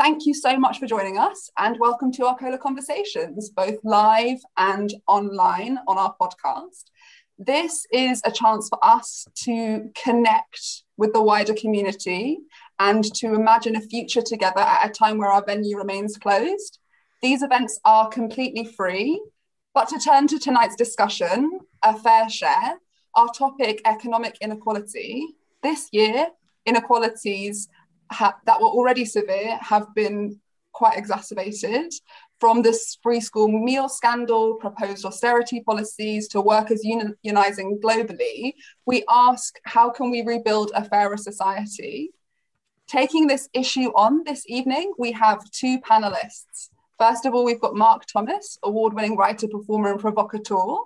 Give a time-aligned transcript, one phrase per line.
[0.00, 4.38] Thank you so much for joining us and welcome to our Cola Conversations, both live
[4.56, 6.84] and online on our podcast.
[7.38, 12.38] This is a chance for us to connect with the wider community
[12.78, 16.78] and to imagine a future together at a time where our venue remains closed.
[17.20, 19.22] These events are completely free,
[19.74, 22.78] but to turn to tonight's discussion, a fair share,
[23.16, 25.26] our topic, economic inequality.
[25.62, 26.28] This year,
[26.64, 27.68] inequalities
[28.10, 30.40] ha- that were already severe have been
[30.72, 31.92] quite exacerbated
[32.40, 38.54] from this free school meal scandal, proposed austerity policies to workers unionizing globally,
[38.86, 42.12] we ask how can we rebuild a fairer society?
[42.88, 46.70] Taking this issue on this evening, we have two panelists.
[47.00, 50.84] First of all, we've got Mark Thomas, award winning writer, performer, and provocateur,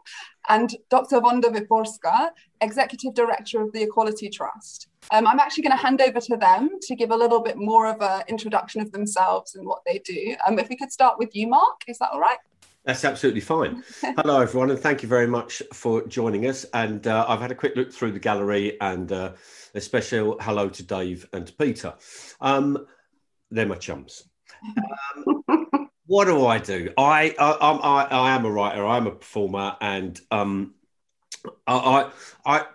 [0.49, 1.19] and Dr.
[1.19, 4.87] Wanda Wyporska, Executive Director of the Equality Trust.
[5.11, 7.89] Um, I'm actually going to hand over to them to give a little bit more
[7.89, 10.37] of an introduction of themselves and what they do.
[10.47, 12.39] Um, if we could start with you, Mark, is that all right?
[12.85, 13.83] That's absolutely fine.
[14.01, 16.65] Hello, everyone, and thank you very much for joining us.
[16.75, 19.33] And uh, I've had a quick look through the gallery, and uh,
[19.75, 21.93] a special hello to Dave and to Peter.
[22.41, 22.87] Um,
[23.51, 24.29] they're my chums.
[25.17, 25.25] Um,
[26.07, 26.91] what do I do?
[26.99, 28.85] I, I I I am a writer.
[28.87, 30.75] I'm a performer, and um,
[31.67, 32.11] I
[32.45, 32.67] I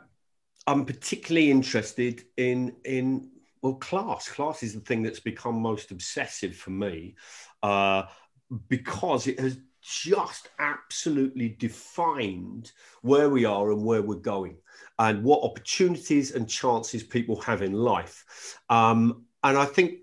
[0.65, 3.29] I'm particularly interested in in
[3.61, 4.29] well class.
[4.29, 7.15] Class is the thing that's become most obsessive for me
[7.61, 8.03] uh,
[8.67, 12.71] because it has just absolutely defined
[13.01, 14.57] where we are and where we're going
[14.97, 18.59] and what opportunities and chances people have in life.
[18.69, 19.99] Um, and I think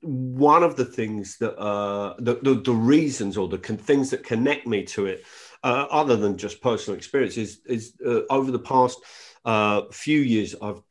[0.00, 4.24] one of the things that uh, the, the, the reasons or the con- things that
[4.24, 5.24] connect me to it,
[5.62, 8.98] uh, other than just personal experience, is, is uh, over the past
[9.44, 10.82] uh, few years, I've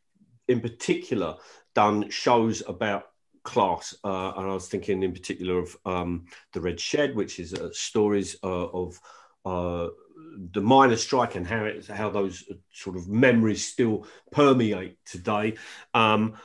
[0.47, 1.36] in particular
[1.75, 3.03] done shows about
[3.44, 7.53] class, uh, and I was thinking in particular of um, the Red Shed, which is
[7.53, 9.00] uh, stories of
[10.52, 15.56] the miners' strike and how it, how those sort of memories still permeate today.
[15.94, 16.35] Um,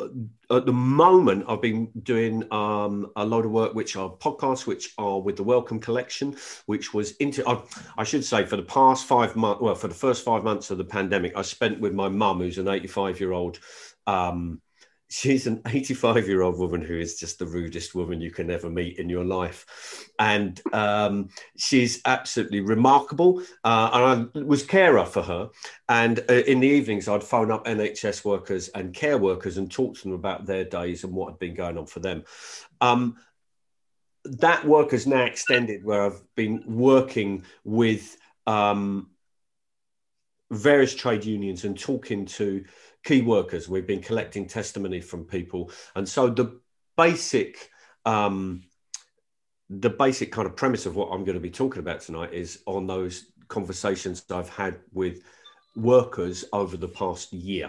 [0.00, 4.92] at the moment, I've been doing um, a load of work, which are podcasts, which
[4.98, 7.48] are with the Wellcome Collection, which was into.
[7.48, 7.62] I,
[7.96, 10.78] I, should say, for the past five months, well, for the first five months of
[10.78, 13.60] the pandemic, I spent with my mum, who's an 85 year old
[14.06, 14.60] um,
[15.14, 18.68] she's an 85 year old woman who is just the rudest woman you can ever
[18.68, 20.10] meet in your life.
[20.18, 23.40] And um, she's absolutely remarkable.
[23.62, 25.50] Uh, and i was carer for her.
[25.88, 29.94] And uh, in the evenings i'd phone up nhs workers and care workers and talk
[29.96, 32.24] to them about their days and what had been going on for them.
[32.80, 33.16] Um,
[34.24, 38.16] that work has now extended where i've been working with
[38.46, 39.10] um,
[40.50, 42.64] various trade unions and talking to
[43.04, 43.68] key workers.
[43.68, 46.60] We've been collecting testimony from people, and so the
[46.96, 47.70] basic
[48.04, 48.64] um,
[49.70, 52.62] the basic kind of premise of what I'm going to be talking about tonight is
[52.66, 55.22] on those conversations I've had with
[55.74, 57.68] workers over the past year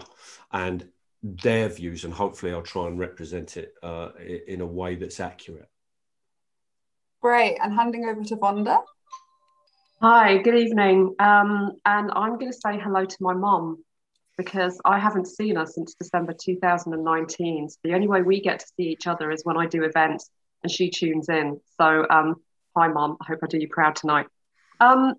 [0.52, 0.88] and
[1.24, 4.10] their views, and hopefully I'll try and represent it uh,
[4.48, 5.70] in a way that's accurate.
[7.22, 8.82] Great, and handing over to Vonda.
[10.02, 11.16] Hi, good evening.
[11.20, 13.85] Um, and I'm going to say hello to my mom
[14.38, 17.70] because I haven't seen her since December 2019.
[17.70, 20.30] So the only way we get to see each other is when I do events
[20.64, 21.60] and she tunes in.
[21.80, 22.36] So, um,
[22.76, 23.18] hi, Mom.
[23.22, 24.28] I hope I do you proud tonight.
[24.80, 25.16] Um,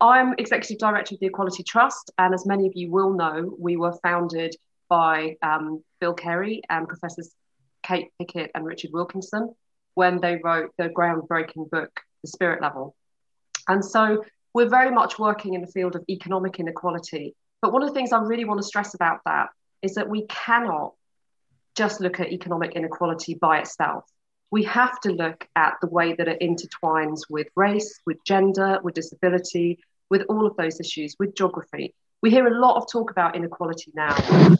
[0.00, 2.10] I'm Executive Director of the Equality Trust.
[2.18, 4.56] And as many of you will know, we were founded
[4.88, 7.34] by um, Bill Kerry and Professors
[7.82, 9.54] Kate Pickett and Richard Wilkinson
[9.94, 12.96] when they wrote the groundbreaking book, The Spirit Level.
[13.68, 17.88] And so we're very much working in the field of economic inequality but one of
[17.88, 19.48] the things I really want to stress about that
[19.80, 20.92] is that we cannot
[21.74, 24.04] just look at economic inequality by itself.
[24.50, 28.92] We have to look at the way that it intertwines with race, with gender, with
[28.92, 29.78] disability,
[30.10, 31.94] with all of those issues, with geography.
[32.20, 34.14] We hear a lot of talk about inequality now.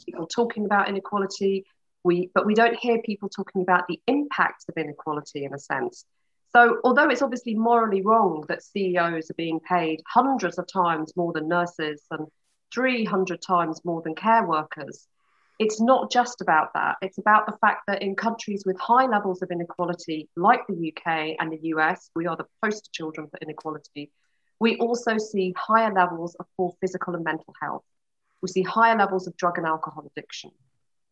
[0.07, 1.67] People talking about inequality,
[2.05, 6.07] we, but we don't hear people talking about the impacts of inequality in a sense.
[6.55, 11.35] So, although it's obviously morally wrong that CEOs are being paid hundreds of times more
[11.35, 12.29] than nurses and
[12.75, 15.07] 300 times more than care workers.
[15.61, 16.97] It's not just about that.
[17.01, 21.37] It's about the fact that in countries with high levels of inequality, like the UK
[21.39, 24.11] and the US, we are the poster children for inequality.
[24.59, 27.85] We also see higher levels of poor physical and mental health.
[28.43, 30.51] We see higher levels of drug and alcohol addiction.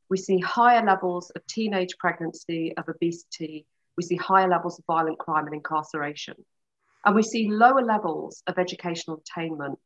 [0.08, 3.66] We see higher levels of teenage pregnancy, of obesity.
[3.96, 6.34] We see higher levels of violent crime and incarceration.
[7.04, 9.78] And we see lower levels of educational attainment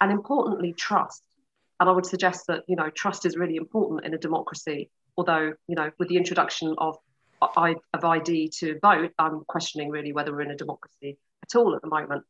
[0.00, 1.22] and importantly, trust.
[1.80, 4.90] And I would suggest that you know trust is really important in a democracy.
[5.16, 6.96] Although you know, with the introduction of
[7.42, 11.82] of ID to vote, I'm questioning really whether we're in a democracy at all at
[11.82, 12.24] the moment.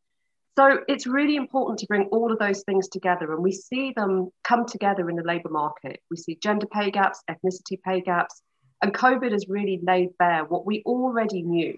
[0.56, 4.30] So it's really important to bring all of those things together, and we see them
[4.44, 6.00] come together in the labour market.
[6.10, 8.40] We see gender pay gaps, ethnicity pay gaps,
[8.80, 11.76] and COVID has really laid bare what we already knew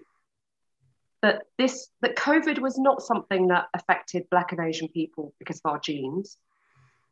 [1.21, 5.71] that this that COVID was not something that affected Black and Asian people because of
[5.71, 6.37] our genes.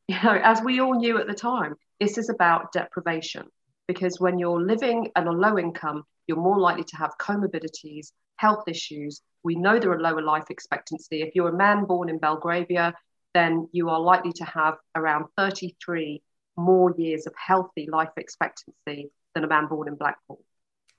[0.08, 3.48] You know, as we all knew at the time, this is about deprivation
[3.88, 8.68] because when you're living at a low income, you're more likely to have comorbidities, health
[8.68, 9.22] issues.
[9.44, 11.22] We know there are lower life expectancy.
[11.22, 12.94] If you're a man born in Belgravia,
[13.34, 16.22] then you are likely to have around 33
[16.58, 20.40] more years of healthy life expectancy than a man born in Blackpool.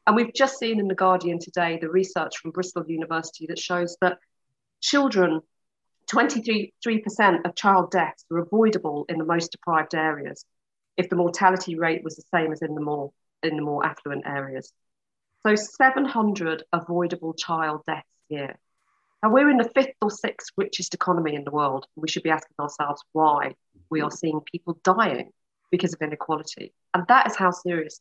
[0.07, 3.97] And we've just seen in The Guardian today the research from Bristol University that shows
[4.01, 4.19] that
[4.81, 5.41] children,
[6.11, 6.71] 23%
[7.45, 10.45] of child deaths are avoidable in the most deprived areas
[10.97, 13.13] if the mortality rate was the same as in the more
[13.43, 14.73] in the more affluent areas.
[15.47, 18.57] So 700 avoidable child deaths year.
[19.23, 21.87] Now we're in the fifth or sixth richest economy in the world.
[21.97, 23.55] We should be asking ourselves why
[23.91, 25.33] we are seeing people dying
[25.71, 26.73] because of inequality.
[26.95, 28.01] And that is how serious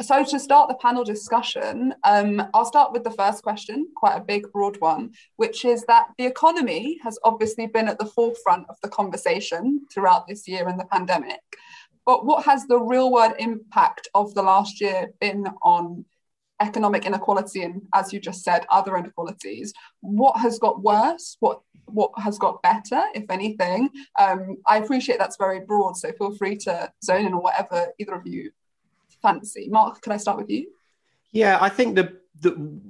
[0.00, 4.24] so to start the panel discussion, um, I'll start with the first question, quite a
[4.24, 8.76] big, broad one, which is that the economy has obviously been at the forefront of
[8.82, 11.40] the conversation throughout this year and the pandemic.
[12.06, 16.04] But what has the real world impact of the last year been on
[16.60, 19.72] economic inequality and, as you just said, other inequalities?
[20.00, 21.36] What has got worse?
[21.40, 23.90] What what has got better, if anything?
[24.16, 28.14] Um, I appreciate that's very broad, so feel free to zone in on whatever either
[28.14, 28.52] of you
[29.22, 29.68] fancy.
[29.70, 30.68] Mark, can I start with you?
[31.32, 32.80] Yeah, I think the the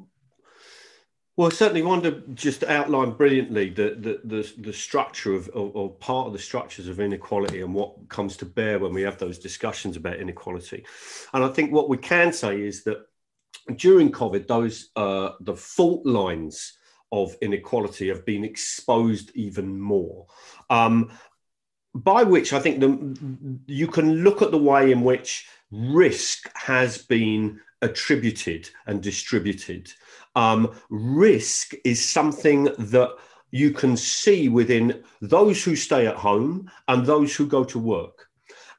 [1.37, 6.27] well, certainly Wanda just outlined brilliantly the the the, the structure of or, or, part
[6.27, 9.97] of the structures of inequality and what comes to bear when we have those discussions
[9.97, 10.85] about inequality.
[11.33, 13.07] And I think what we can say is that
[13.77, 16.77] during COVID, those uh, the fault lines
[17.13, 20.27] of inequality have been exposed even more.
[20.69, 21.11] Um,
[21.95, 26.99] by which I think the, you can look at the way in which risk has
[26.99, 29.93] been attributed and distributed.
[30.37, 33.11] Um, risk is something that
[33.51, 38.29] you can see within those who stay at home and those who go to work.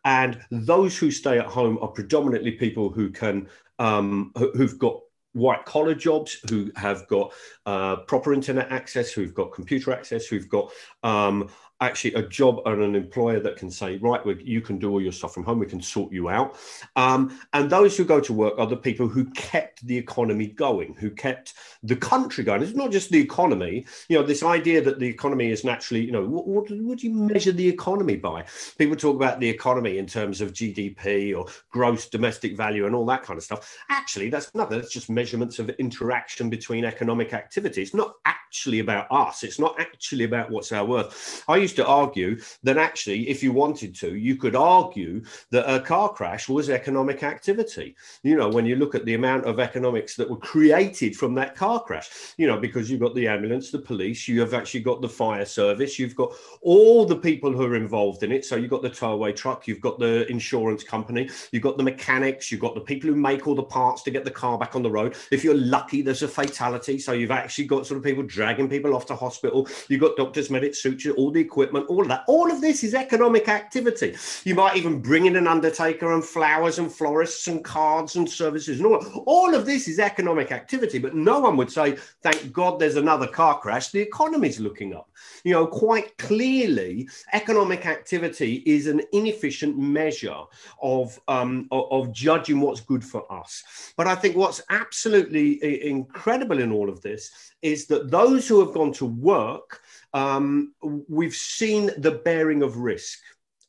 [0.04, 3.48] And those who stay at home are predominantly people who can
[3.78, 5.00] um, who've got
[5.34, 7.32] white collar jobs, who have got
[7.66, 10.72] uh, proper internet access, who've got computer access, who've got
[11.04, 11.50] um,
[11.81, 15.12] actually a job and an employer that can say, right, you can do all your
[15.12, 16.56] stuff from home, we can sort you out.
[16.95, 20.94] Um, and those who go to work are the people who kept the economy going,
[20.94, 22.62] who kept the country going.
[22.62, 26.12] It's not just the economy, you know, this idea that the economy is naturally, you
[26.12, 28.45] know, what, what, what do you measure the economy by?
[28.77, 33.06] People talk about the economy in terms of GDP or gross domestic value and all
[33.07, 33.75] that kind of stuff.
[33.89, 37.81] Actually, that's nothing, that's just measurements of interaction between economic activity.
[37.81, 41.44] It's not actually about us, it's not actually about what's our worth.
[41.48, 45.74] I used used to argue that actually, if you wanted to, you could argue that
[45.74, 47.96] a car crash was economic activity.
[48.24, 51.56] You know, when you look at the amount of economics that were created from that
[51.56, 55.02] car crash, you know, because you've got the ambulance, the police, you have actually got
[55.02, 58.44] the fire service, you've got all the people who are involved in it.
[58.44, 62.52] So you've got the towaway truck, you've got the insurance company, you've got the mechanics,
[62.52, 64.84] you've got the people who make all the parts to get the car back on
[64.84, 65.16] the road.
[65.32, 67.00] If you're lucky, there's a fatality.
[67.00, 69.70] So you've actually got sort of people dragging people off to hospital.
[69.88, 72.24] You've got doctors, medics, sutures, all the equipment equipment, all of that.
[72.27, 74.15] All of this is economic activity.
[74.44, 78.80] You might even bring in an undertaker and flowers and florists and cards and services
[78.80, 79.06] and all.
[79.25, 83.27] All of this is economic activity, but no one would say, thank God there's another
[83.27, 83.89] car crash.
[83.89, 85.10] The economy's looking up.
[85.44, 90.41] You know, quite clearly, economic activity is an inefficient measure
[90.82, 93.63] of, um, of, of judging what's good for us.
[93.98, 98.74] But I think what's absolutely incredible in all of this is that those who have
[98.74, 99.82] gone to work
[100.13, 100.74] um,
[101.08, 103.20] we've seen the bearing of risk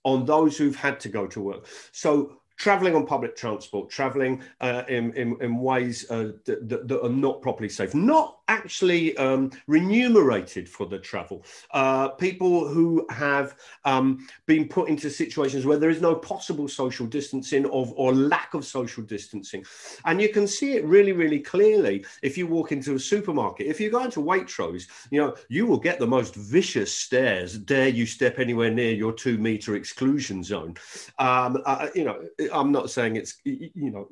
[0.04, 1.66] on those who've had to go to work.
[1.92, 7.08] So traveling on public transport, traveling uh, in, in, in, ways uh, that, that, are
[7.08, 11.44] not properly safe, not actually um, remunerated for the travel.
[11.70, 17.06] Uh, people who have um, been put into situations where there is no possible social
[17.06, 19.64] distancing of, or lack of social distancing.
[20.04, 23.66] And you can see it really, really clearly if you walk into a supermarket.
[23.66, 27.58] If you go into Waitrose, you know, you will get the most vicious stares.
[27.58, 30.74] Dare you step anywhere near your two meter exclusion zone?
[31.18, 32.22] Um, uh, you know,
[32.52, 34.08] I'm not saying it's, you know,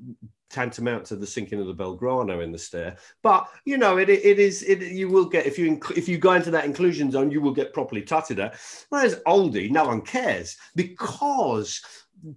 [0.50, 2.96] tantamount to the sinking of the Belgrano in the stair.
[3.22, 6.18] But you know, it, it is it, you will get if you inc- if you
[6.18, 8.56] go into that inclusion zone, you will get properly tutted at.
[8.88, 11.80] Whereas Aldi, no one cares because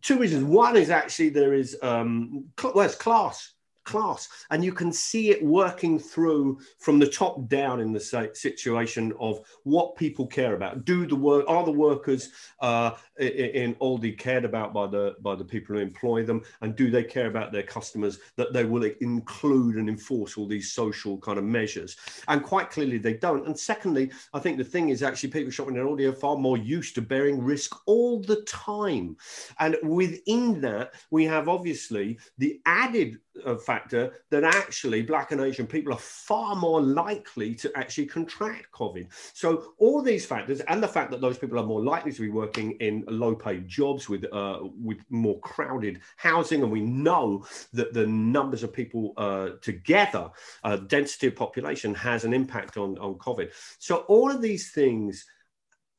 [0.02, 0.46] two reasons.
[0.46, 3.53] One is actually there is um, cl- well, it's class
[3.84, 4.30] class.
[4.50, 9.42] And you can see it working through from the top down in the situation of
[9.64, 10.86] what people care about.
[10.86, 15.46] Do the work, are the workers uh, in Aldi cared about by the, by the
[15.46, 16.44] people who employ them?
[16.62, 20.72] And do they care about their customers that they will include and enforce all these
[20.72, 21.96] social kind of measures?
[22.28, 23.46] And quite clearly they don't.
[23.46, 26.58] And secondly, I think the thing is actually people shopping in Aldi are far more
[26.58, 29.18] used to bearing risk all the time.
[29.60, 33.20] And within that, we have obviously the added
[33.66, 39.08] factor that actually black and asian people are far more likely to actually contract covid.
[39.34, 42.30] So all these factors and the fact that those people are more likely to be
[42.30, 47.94] working in low paid jobs with uh, with more crowded housing and we know that
[47.94, 50.30] the numbers of people uh, together
[50.64, 53.52] uh, density of population has an impact on on covid.
[53.80, 55.26] So all of these things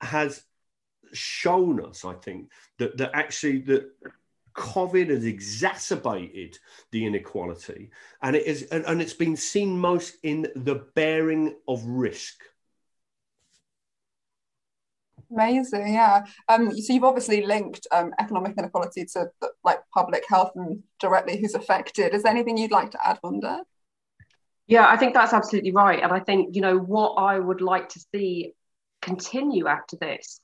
[0.01, 0.43] has
[1.13, 3.89] shown us i think that that actually that
[4.55, 6.59] COVID has exacerbated
[6.93, 7.91] the inequality,
[8.23, 12.37] and it is, and, and it's been seen most in the bearing of risk.
[15.31, 16.25] Amazing, yeah.
[16.49, 19.27] Um, so you've obviously linked um, economic inequality to
[19.65, 22.15] like public health and directly who's affected.
[22.15, 23.65] Is there anything you'd like to add, Wanda?
[24.67, 27.89] Yeah, I think that's absolutely right, and I think you know what I would like
[27.91, 28.55] to see
[29.03, 30.41] continue after this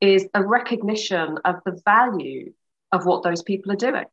[0.00, 2.52] is a recognition of the value
[2.92, 4.04] of what those people are doing.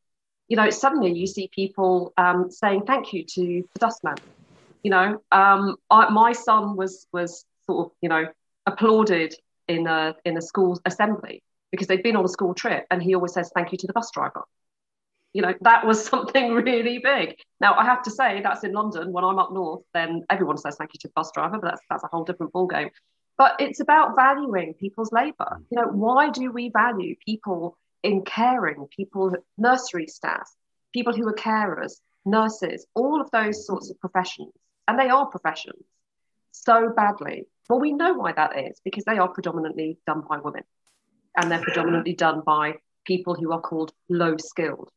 [0.47, 4.15] You know, suddenly you see people um, saying thank you to the dustman.
[4.83, 8.25] You know, um, I, my son was was sort of you know
[8.65, 9.33] applauded
[9.67, 13.13] in a in a school assembly because they'd been on a school trip, and he
[13.15, 14.43] always says thank you to the bus driver.
[15.33, 17.35] You know, that was something really big.
[17.59, 19.11] Now I have to say that's in London.
[19.11, 21.81] When I'm up north, then everyone says thank you to the bus driver, but that's
[21.89, 22.91] that's a whole different ballgame.
[23.37, 25.59] But it's about valuing people's labour.
[25.69, 30.49] You know, why do we value people in caring, people, nursery staff,
[30.93, 31.93] people who are carers,
[32.25, 34.53] nurses, all of those sorts of professions,
[34.87, 35.83] and they are professions,
[36.51, 37.47] so badly.
[37.69, 40.63] Well, we know why that is because they are predominantly done by women
[41.35, 42.75] and they're predominantly done by
[43.05, 44.89] people who are called low skilled.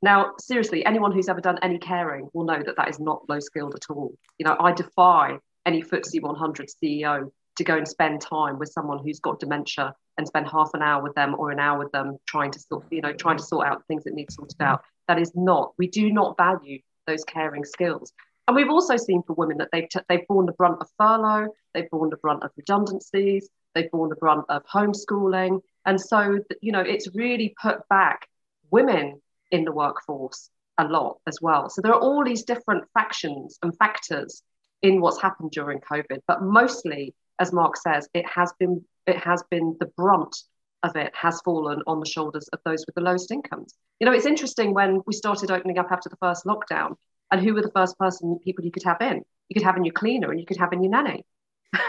[0.00, 3.40] Now, seriously, anyone who's ever done any caring will know that that is not low
[3.40, 4.12] skilled at all.
[4.38, 8.98] You know, I defy any FTSE 100 CEO to go and spend time with someone
[8.98, 12.16] who's got dementia and spend half an hour with them or an hour with them
[12.26, 14.82] trying to sort you know trying to sort out things that need sorted out.
[15.08, 18.12] That is not we do not value those caring skills.
[18.46, 21.48] And we've also seen for women that they've t- they've borne the brunt of furlough
[21.74, 25.60] they've borne the brunt of redundancies they've borne the brunt of homeschooling.
[25.84, 28.28] And so you know it's really put back
[28.70, 31.68] women in the workforce a lot as well.
[31.68, 34.42] So there are all these different factions and factors
[34.82, 39.42] in what's happened during covid but mostly as Mark says, it has been it has
[39.50, 40.36] been the brunt
[40.82, 43.74] of it has fallen on the shoulders of those with the lowest incomes.
[43.98, 46.94] You know, it's interesting when we started opening up after the first lockdown,
[47.30, 49.22] and who were the first person people you could have in?
[49.48, 51.24] You could have in your cleaner and you could have in your nanny.
[51.74, 51.80] you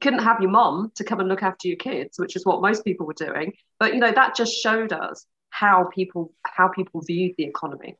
[0.00, 2.84] couldn't have your mom to come and look after your kids, which is what most
[2.84, 3.52] people were doing.
[3.78, 7.96] But you know, that just showed us how people how people viewed the economy.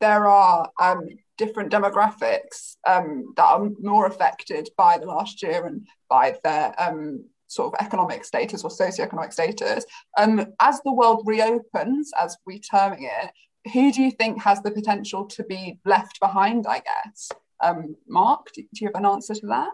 [0.00, 5.86] There are um, different demographics um, that are more affected by the last year and
[6.08, 9.84] by their um, sort of economic status or socioeconomic status.
[10.18, 13.30] Um, as the world reopens, as we terming it,
[13.72, 17.30] who do you think has the potential to be left behind, I guess?
[17.62, 19.70] Um, Mark, do, do, you have an answer to that?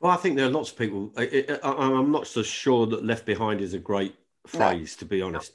[0.00, 1.12] Well, I think there are lots of people.
[1.16, 4.14] I, am not so sure that left behind is a great
[4.46, 4.98] phrase, no.
[4.98, 5.52] to be honest.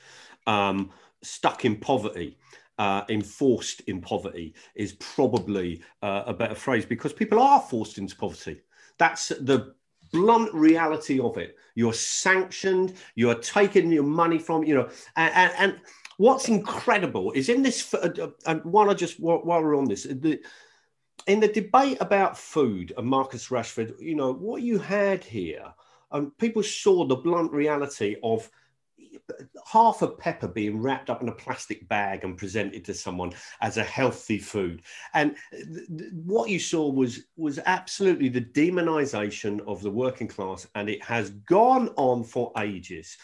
[0.48, 2.38] Um, stuck in poverty
[2.78, 8.16] uh, enforced in poverty is probably uh, a better phrase because people are forced into
[8.16, 8.62] poverty.
[8.98, 9.74] That's the
[10.12, 11.58] blunt reality of it.
[11.76, 15.82] You're sanctioned, you're taking your money from, you know, and, and,
[16.18, 19.86] what's incredible is in this, uh, uh, and while I just, while, while we're on
[19.86, 20.40] this, the,
[21.28, 25.74] in the debate about food and Marcus Rashford, you know, what you had here,
[26.12, 28.50] um, people saw the blunt reality of
[29.66, 33.78] half a pepper being wrapped up in a plastic bag and presented to someone as
[33.78, 34.82] a healthy food.
[35.14, 40.68] And th- th- what you saw was was absolutely the demonization of the working class
[40.76, 43.18] and it has gone on for ages.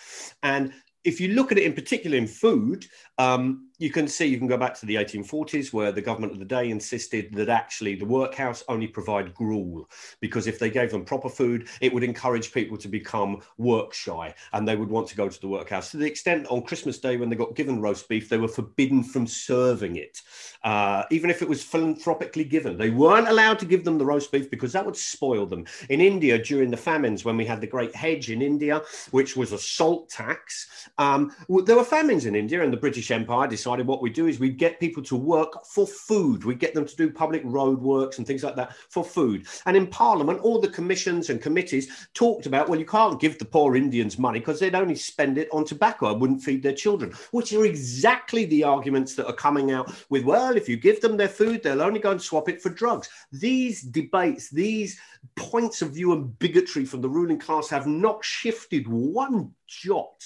[0.44, 0.74] And
[1.04, 4.48] if you look at it in particular in food um, you can see you can
[4.48, 8.06] go back to the 1840s where the government of the day insisted that actually the
[8.06, 9.90] workhouse only provide gruel
[10.20, 14.34] because if they gave them proper food it would encourage people to become work shy
[14.54, 15.92] and they would want to go to the workhouse.
[15.92, 19.04] To the extent on christmas day when they got given roast beef they were forbidden
[19.04, 20.22] from serving it
[20.64, 22.78] uh, even if it was philanthropically given.
[22.78, 25.66] They weren't allowed to give them the roast beef because that would spoil them.
[25.90, 29.52] In india during the famines when we had the great hedge in india which was
[29.52, 31.32] a salt tax um,
[31.66, 34.50] there were famines in india and the british empire decided what we do is we
[34.50, 36.44] get people to work for food.
[36.44, 39.48] We get them to do public road works and things like that for food.
[39.66, 43.46] And in Parliament, all the commissions and committees talked about, well, you can't give the
[43.46, 47.12] poor Indians money because they'd only spend it on tobacco and wouldn't feed their children,
[47.32, 51.18] which are exactly the arguments that are coming out with, well, if you give them
[51.18, 53.10] their food, they'll only go and swap it for drugs.
[53.32, 55.00] These debates, these
[55.36, 60.24] points of view and bigotry from the ruling class have not shifted one jot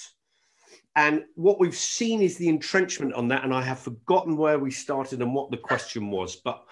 [0.98, 3.44] and what we've seen is the entrenchment on that.
[3.44, 6.64] And I have forgotten where we started and what the question was, but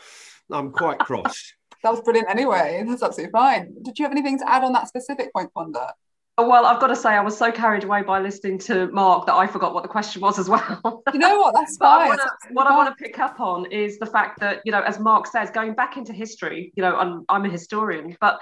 [0.50, 1.52] I'm quite cross.
[1.84, 2.82] that was brilliant anyway.
[2.84, 3.72] That's absolutely fine.
[3.82, 5.92] Did you have anything to add on that specific point, Vonda?
[6.38, 9.26] Oh, well, I've got to say, I was so carried away by listening to Mark
[9.26, 11.02] that I forgot what the question was as well.
[11.14, 11.54] you know what?
[11.54, 12.08] That's fine.
[12.08, 12.72] Wanna, what fine.
[12.72, 15.50] I want to pick up on is the fact that, you know, as Mark says,
[15.50, 18.40] going back into history, you know, I'm, I'm a historian, but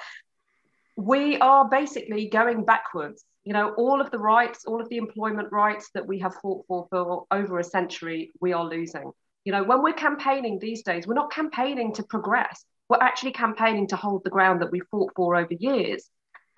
[0.96, 5.52] we are basically going backwards you know, all of the rights, all of the employment
[5.52, 9.12] rights that we have fought for for over a century, we are losing.
[9.44, 12.64] You know, when we're campaigning these days, we're not campaigning to progress.
[12.88, 16.08] We're actually campaigning to hold the ground that we fought for over years.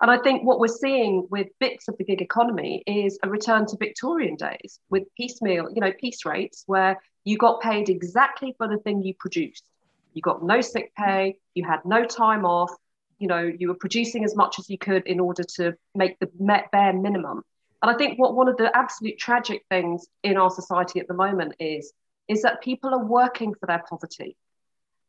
[0.01, 3.65] And I think what we're seeing with bits of the gig economy is a return
[3.67, 8.67] to Victorian days with piecemeal, you know, piece rates where you got paid exactly for
[8.67, 9.65] the thing you produced.
[10.13, 12.71] You got no sick pay, you had no time off,
[13.19, 16.29] you know you were producing as much as you could in order to make the
[16.71, 17.43] bare minimum.
[17.81, 21.13] And i think what one of the absolute tragic things in our society at the
[21.13, 21.93] moment is
[22.27, 24.35] is that people are working for their poverty.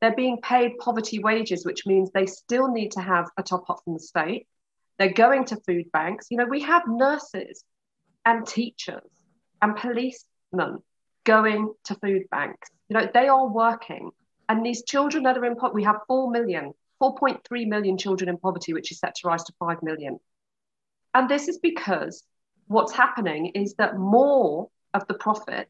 [0.01, 3.81] They're being paid poverty wages which means they still need to have a top up
[3.85, 4.47] from the state.
[4.99, 6.27] They're going to food banks.
[6.31, 7.65] You know we have nurses
[8.25, 9.11] and teachers
[9.61, 10.79] and policemen
[11.25, 12.71] going to food banks.
[12.89, 14.11] You know they are working.
[14.51, 18.39] And these children that are in poverty we have 4 million 4.3 million children in
[18.39, 20.19] poverty, which is set to rise to 5 million.
[21.15, 22.23] And this is because
[22.67, 25.69] what's happening is that more of the profit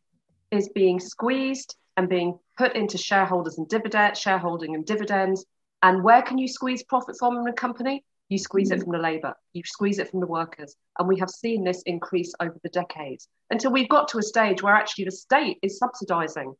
[0.51, 5.45] is being squeezed and being put into shareholders and dividends, shareholding and dividends.
[5.83, 8.05] And where can you squeeze profit from in a company?
[8.29, 8.83] You squeeze it mm.
[8.85, 10.77] from the labor, you squeeze it from the workers.
[10.99, 14.63] And we have seen this increase over the decades until we've got to a stage
[14.63, 16.55] where actually the state is subsidizing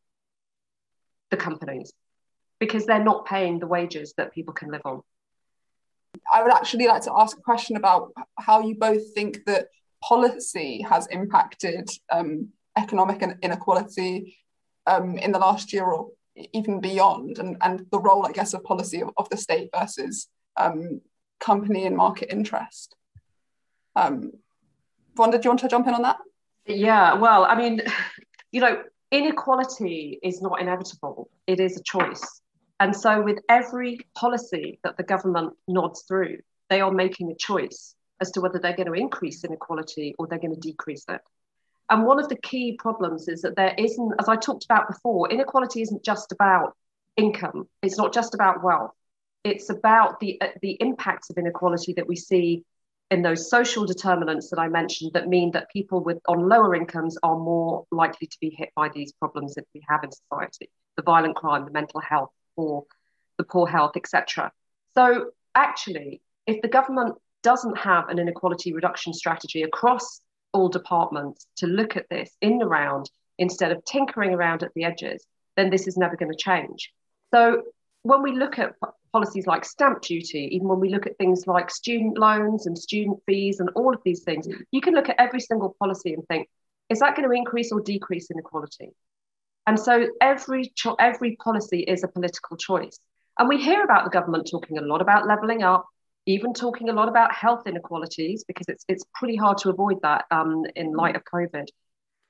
[1.31, 1.93] the companies
[2.61, 5.03] because they're not paying the wages that people can live on.
[6.33, 9.69] I would actually like to ask a question about how you both think that
[10.03, 14.37] policy has impacted um, economic inequality
[14.87, 16.09] um, in the last year or
[16.53, 20.29] even beyond, and, and the role, I guess, of policy of, of the state versus
[20.57, 21.01] um,
[21.41, 22.95] company and market interest.
[23.97, 24.33] Um,
[25.17, 26.19] Vonda, do you want to jump in on that?
[26.67, 27.83] Yeah, well, I mean,
[28.53, 32.41] you know, inequality is not inevitable, it is a choice.
[32.81, 36.39] And so, with every policy that the government nods through,
[36.71, 40.39] they are making a choice as to whether they're going to increase inequality or they're
[40.39, 41.21] going to decrease it.
[41.91, 45.31] And one of the key problems is that there isn't, as I talked about before,
[45.31, 46.77] inequality isn't just about
[47.17, 48.93] income, it's not just about wealth.
[49.45, 52.65] It's about the, uh, the impacts of inequality that we see
[53.11, 57.17] in those social determinants that I mentioned that mean that people with on lower incomes
[57.23, 61.03] are more likely to be hit by these problems that we have in society the
[61.03, 62.85] violent crime, the mental health, or
[63.39, 64.53] the poor health, etc.
[64.95, 70.21] So actually, if the government doesn't have an inequality reduction strategy across
[70.53, 74.85] all departments to look at this in the round instead of tinkering around at the
[74.85, 75.25] edges,
[75.57, 76.93] then this is never going to change.
[77.33, 77.63] So
[78.03, 78.75] when we look at
[79.13, 83.19] policies like stamp duty, even when we look at things like student loans and student
[83.27, 86.49] fees and all of these things, you can look at every single policy and think,
[86.89, 88.91] is that going to increase or decrease inequality?
[89.69, 92.99] And so every cho- every policy is a political choice.
[93.39, 95.85] And we hear about the government talking a lot about levelling up,
[96.25, 100.25] even talking a lot about health inequalities, because it's it's pretty hard to avoid that
[100.31, 101.67] um, in light of COVID.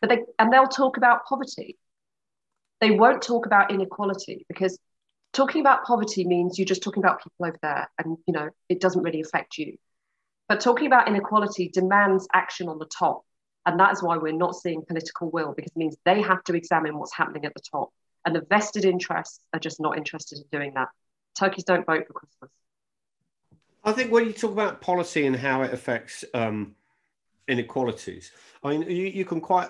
[0.00, 1.78] But they and they'll talk about poverty.
[2.80, 4.76] They won't talk about inequality because
[5.32, 8.80] talking about poverty means you're just talking about people over there, and you know it
[8.80, 9.76] doesn't really affect you.
[10.48, 13.22] But talking about inequality demands action on the top.
[13.68, 16.54] And that is why we're not seeing political will, because it means they have to
[16.54, 17.90] examine what's happening at the top.
[18.24, 20.88] And the vested interests are just not interested in doing that.
[21.38, 22.50] Turkeys don't vote for Christmas.
[23.84, 26.76] I think when you talk about policy and how it affects um,
[27.46, 28.32] inequalities,
[28.64, 29.68] I mean, you, you, can quite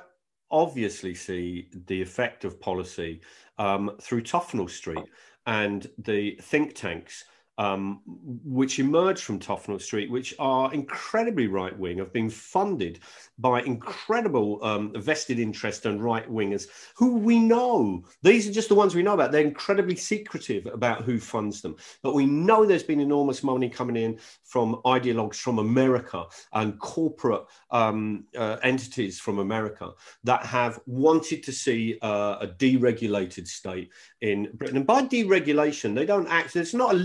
[0.48, 3.20] obviously see the effect of policy
[3.58, 5.06] um, through Tufton Street
[5.44, 7.24] and the think tanks
[7.58, 8.00] um,
[8.44, 13.00] which emerged from Tufton Street, which are incredibly right wing, have been funded
[13.38, 18.04] by incredible um, vested interest and right wingers who we know.
[18.22, 19.32] These are just the ones we know about.
[19.32, 21.76] They're incredibly secretive about who funds them.
[22.02, 27.44] But we know there's been enormous money coming in from ideologues from America and corporate
[27.70, 29.90] um, uh, entities from America
[30.24, 33.90] that have wanted to see uh, a deregulated state
[34.20, 34.78] in Britain.
[34.78, 36.96] And by deregulation, they don't act, it's not a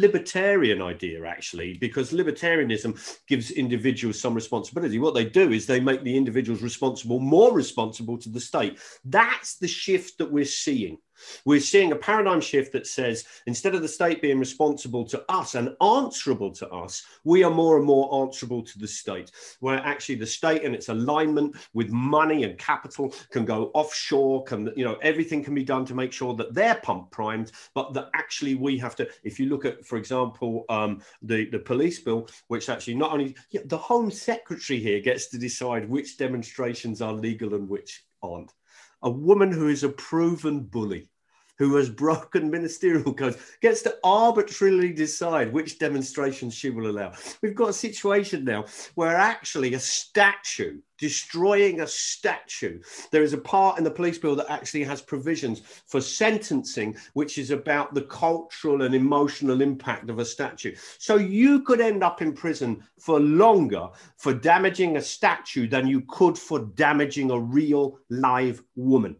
[0.43, 2.93] libertarian idea actually, because libertarianism
[3.27, 4.99] gives individuals some responsibility.
[4.99, 8.79] What they do is they make the individuals responsible, more responsible to the state.
[9.06, 10.97] That's the shift that we're seeing.
[11.45, 15.56] We're seeing a paradigm shift that says instead of the state being responsible to us
[15.56, 20.15] and answerable to us, we are more and more answerable to the state, where actually
[20.15, 24.97] the state and its alignment with money and capital can go offshore, can, you know,
[25.02, 28.78] everything can be done to make sure that they're pump primed, but that actually we
[28.78, 32.95] have to, if you look at, for example, um, the, the police bill, which actually
[32.95, 37.69] not only yeah, the Home Secretary here gets to decide which demonstrations are legal and
[37.69, 38.54] which aren't
[39.04, 41.10] a woman who is a proven bully
[41.58, 47.13] who has broken ministerial codes gets to arbitrarily decide which demonstrations she will allow.
[47.42, 53.38] We've got a situation now where actually a statue, destroying a statue, there is a
[53.38, 58.04] part in the police bill that actually has provisions for sentencing, which is about the
[58.04, 60.76] cultural and emotional impact of a statue.
[60.98, 66.02] So you could end up in prison for longer for damaging a statue than you
[66.08, 69.18] could for damaging a real live woman.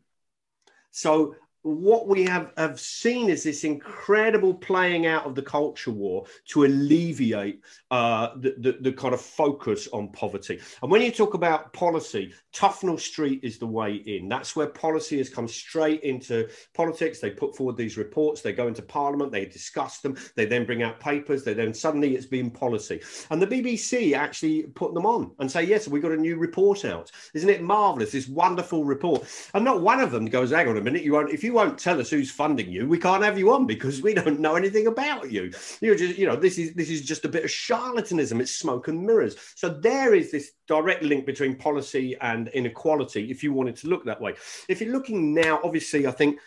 [0.96, 6.26] So what we have, have seen is this incredible playing out of the culture war
[6.50, 10.60] to alleviate uh, the, the, the, kind of focus on poverty.
[10.82, 14.28] And when you talk about policy, Tufton Street is the way in.
[14.28, 17.20] That's where policy has come straight into politics.
[17.20, 20.84] They put forward these reports, they go into parliament, they discuss them, they then bring
[20.84, 23.02] out papers, they then suddenly it's been policy.
[23.32, 26.84] And the BBC actually put them on and say, yes, we got a new report
[26.84, 27.10] out.
[27.34, 28.12] Isn't it marvelous?
[28.12, 29.24] This wonderful report.
[29.54, 31.60] And not one of them goes, hang on a minute, you won't, if you you
[31.60, 34.56] won't tell us who's funding you, we can't have you on because we don't know
[34.56, 35.52] anything about you.
[35.82, 38.42] You're just, you know, this is this is just a bit of charlatanism.
[38.42, 39.36] It's smoke and mirrors.
[39.56, 43.30] So there is this direct link between policy and inequality.
[43.30, 44.34] If you wanted to look that way,
[44.68, 46.40] if you're looking now, obviously, I think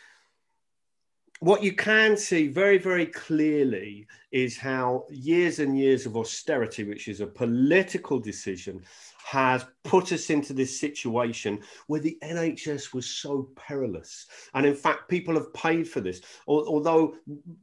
[1.38, 7.06] what you can see very, very clearly is how years and years of austerity, which
[7.06, 8.82] is a political decision,
[9.26, 11.58] has put us into this situation
[11.88, 14.26] where the NHS was so perilous.
[14.54, 16.20] And in fact, people have paid for this.
[16.46, 17.16] Although,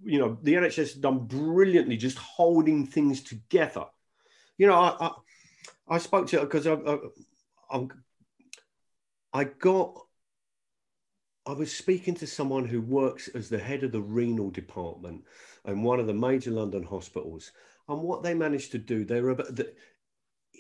[0.04, 3.86] you know, the NHS has done brilliantly just holding things together.
[4.58, 5.12] You know, I, I,
[5.88, 6.76] I spoke to because I,
[7.72, 7.88] I,
[9.32, 10.02] I got
[11.46, 15.24] I was speaking to someone who works as the head of the renal department
[15.66, 17.54] in one of the major London hospitals.
[17.88, 19.36] And what they managed to do, they were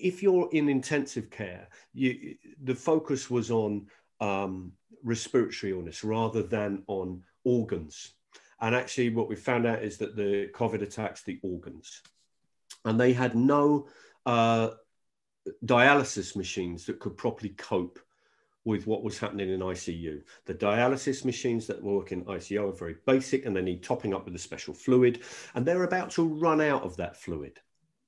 [0.03, 3.87] if you're in intensive care, you, the focus was on
[4.19, 8.13] um, respiratory illness rather than on organs.
[8.59, 12.01] And actually, what we found out is that the COVID attacks the organs.
[12.83, 13.87] And they had no
[14.25, 14.71] uh,
[15.65, 17.99] dialysis machines that could properly cope
[18.65, 20.21] with what was happening in ICU.
[20.45, 24.25] The dialysis machines that work in ICU are very basic and they need topping up
[24.25, 25.21] with a special fluid.
[25.55, 27.59] And they're about to run out of that fluid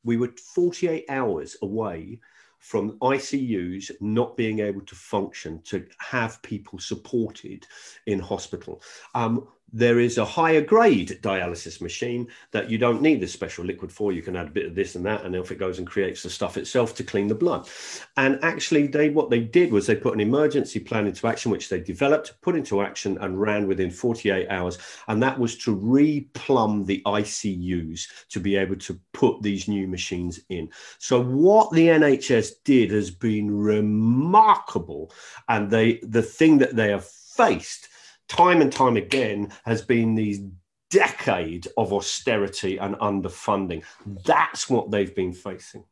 [0.05, 2.19] we were 48 hours away
[2.59, 7.67] from ICUs not being able to function to have people supported
[8.07, 8.81] in hospital.
[9.13, 13.91] Um, there is a higher grade dialysis machine that you don't need this special liquid
[13.91, 14.13] for.
[14.13, 16.23] You can add a bit of this and that, and off it goes and creates
[16.23, 17.67] the stuff itself to clean the blood.
[18.15, 21.67] And actually, they what they did was they put an emergency plan into action, which
[21.67, 24.77] they developed, put into action, and ran within 48 hours.
[25.09, 30.39] And that was to replumb the ICUs to be able to put these new machines
[30.47, 30.69] in.
[30.99, 35.11] So what the NHS did has been remarkable,
[35.49, 37.89] and they the thing that they have faced
[38.27, 40.41] time and time again has been these
[40.89, 43.83] decade of austerity and underfunding.
[44.05, 45.83] That's what they've been facing.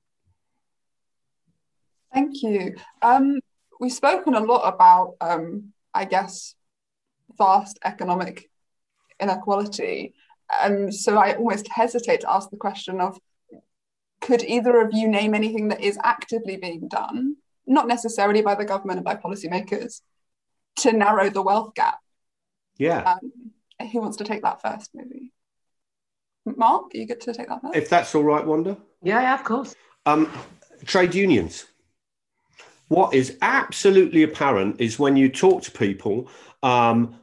[2.14, 2.76] Thank you.
[3.02, 3.40] Um,
[3.80, 6.56] we've spoken a lot about, um, I guess,
[7.38, 8.50] vast economic
[9.20, 10.14] inequality.
[10.62, 13.18] Um, so I almost hesitate to ask the question of
[14.22, 18.64] could either of you name anything that is actively being done, not necessarily by the
[18.64, 20.02] government and by policymakers,
[20.78, 22.00] to narrow the wealth gap?
[22.78, 23.14] Yeah.
[23.14, 25.32] Um, who wants to take that first, maybe?
[26.46, 27.76] Mark, you get to take that first?
[27.76, 28.78] If that's all right, Wanda.
[29.02, 29.76] Yeah, yeah, of course.
[30.06, 30.32] Um,
[30.86, 31.66] trade unions.
[32.90, 36.30] What is absolutely apparent is when you talk to people
[36.62, 37.16] um,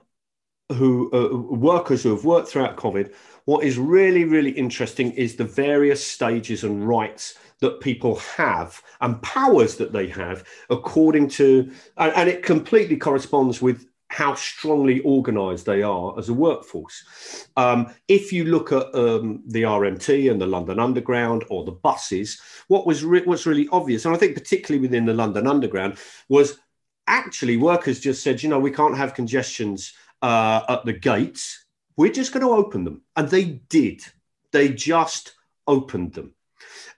[0.73, 3.13] who uh, workers who have worked throughout COVID,
[3.45, 9.21] what is really, really interesting is the various stages and rights that people have and
[9.23, 15.65] powers that they have according to, and, and it completely corresponds with how strongly organised
[15.65, 17.47] they are as a workforce.
[17.57, 22.41] Um, if you look at um, the RMT and the London Underground or the buses,
[22.67, 26.59] what was re- what's really obvious, and I think particularly within the London Underground, was
[27.07, 29.93] actually workers just said, you know, we can't have congestions
[30.23, 31.65] uh, at the gates.
[31.97, 34.03] We're just going to open them, and they did.
[34.51, 35.35] They just
[35.69, 36.35] opened them.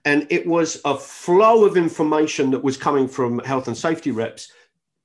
[0.03, 4.51] And it was a flow of information that was coming from health and safety reps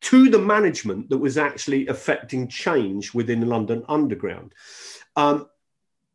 [0.01, 4.55] to the management that was actually affecting change within London Underground.
[5.17, 5.49] Um,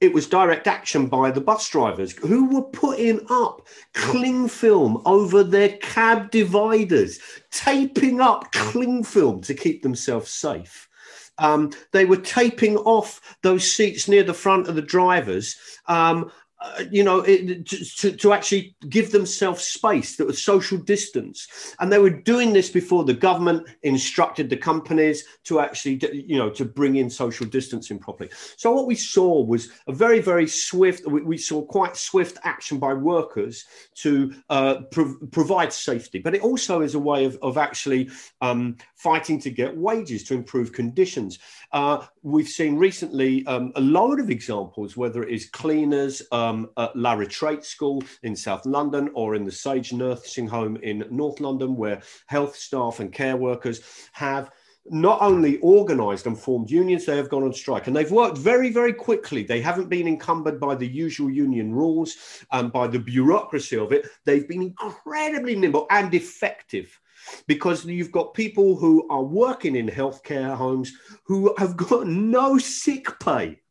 [0.04, 5.44] it was direct action by the bus drivers who were putting up cling film over
[5.44, 7.20] their cab dividers,
[7.52, 10.90] taping up cling film to keep themselves safe.
[11.38, 15.56] Um, they were taping off those seats near the front of the drivers
[15.88, 16.32] um,
[16.64, 21.76] uh, you know, it, to, to actually give themselves space that was social distance.
[21.80, 26.50] And they were doing this before the government instructed the companies to actually, you know,
[26.52, 28.30] to bring in social distancing properly.
[28.56, 32.80] So what we saw was a very, very swift, we, we saw quite swift action
[32.80, 36.20] by workers to uh, pro- provide safety.
[36.20, 40.34] But it also is a way of, of actually um, fighting to get wages, to
[40.34, 41.40] improve conditions.
[41.74, 46.70] Uh, we've seen recently um, a load of examples, whether it is cleaners, um, um,
[46.78, 51.40] at La Retraite School in South London or in the Sage Nursing Home in North
[51.40, 53.82] London, where health staff and care workers
[54.14, 54.52] have
[54.88, 57.88] not only organized and formed unions, they have gone on strike.
[57.88, 59.44] And they've worked very, very quickly.
[59.44, 62.18] They haven't been encumbered by the usual union rules
[62.52, 64.08] and by the bureaucracy of it.
[64.26, 67.00] They've been incredibly nimble and effective
[67.48, 70.92] because you've got people who are working in healthcare homes
[71.24, 73.63] who have got no sick pay.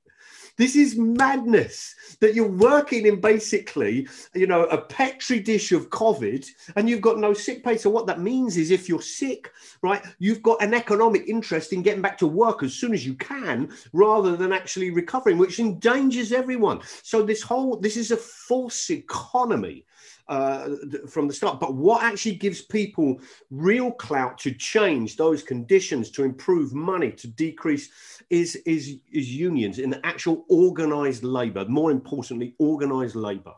[0.63, 6.47] This is madness that you're working in basically, you know, a petri dish of COVID
[6.77, 7.77] and you've got no sick pay.
[7.77, 9.51] So what that means is if you're sick,
[9.83, 13.15] right, you've got an economic interest in getting back to work as soon as you
[13.15, 16.79] can rather than actually recovering, which endangers everyone.
[17.03, 19.85] So this whole this is a false economy
[20.29, 20.69] uh,
[21.09, 21.61] from the start.
[21.61, 23.21] But what actually gives people
[23.51, 27.91] real clout to change those conditions, to improve money, to decrease,
[28.31, 31.65] is is is unions in the actual organised labour.
[31.67, 33.55] More importantly, organised labour.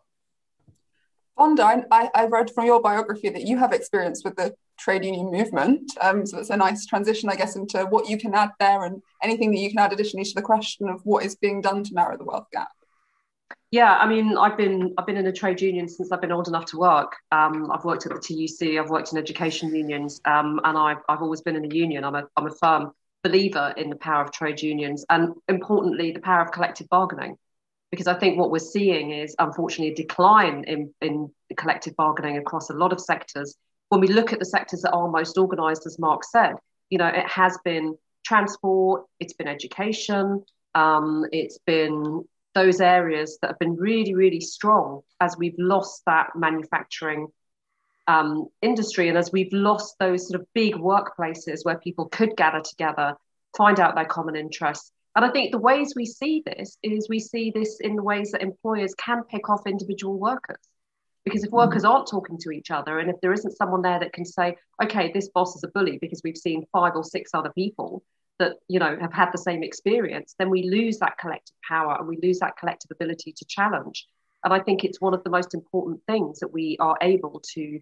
[1.39, 5.33] Vonda, I, I, read from your biography that you have experience with the trade union
[5.33, 5.91] movement.
[6.01, 9.03] Um, so it's a nice transition, I guess, into what you can add there and
[9.21, 11.95] anything that you can add additionally to the question of what is being done to
[11.95, 12.71] narrow the wealth gap.
[13.73, 16.47] Yeah, I mean, I've been I've been in a trade union since I've been old
[16.47, 17.17] enough to work.
[17.33, 21.23] Um, I've worked at the TUC, I've worked in education unions, um, and I've I've
[21.23, 22.05] always been in a union.
[22.05, 22.93] I'm a I'm a firm
[23.25, 27.37] believer in the power of trade unions, and importantly, the power of collective bargaining,
[27.91, 32.71] because I think what we're seeing is unfortunately a decline in in collective bargaining across
[32.71, 33.57] a lot of sectors.
[33.89, 36.55] When we look at the sectors that are most organised, as Mark said,
[36.91, 43.49] you know, it has been transport, it's been education, um, it's been those areas that
[43.49, 47.29] have been really, really strong as we've lost that manufacturing
[48.07, 52.61] um, industry and as we've lost those sort of big workplaces where people could gather
[52.61, 53.15] together,
[53.57, 54.93] find out their common interests.
[55.17, 58.33] And I think the ways we see this is we see this in the ways
[58.33, 60.59] that employers can pick off individual workers.
[61.25, 61.93] Because if workers mm-hmm.
[61.93, 65.11] aren't talking to each other, and if there isn't someone there that can say, okay,
[65.13, 68.03] this boss is a bully because we've seen five or six other people,
[68.39, 72.09] that you know have had the same experience then we lose that collective power and
[72.09, 74.07] we lose that collective ability to challenge
[74.43, 77.81] and i think it's one of the most important things that we are able to